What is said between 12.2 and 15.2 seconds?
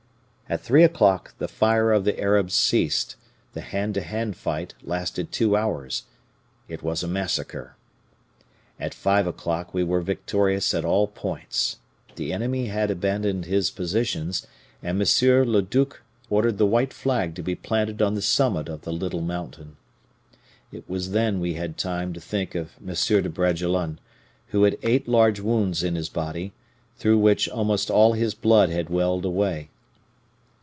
enemy had abandoned his positions, and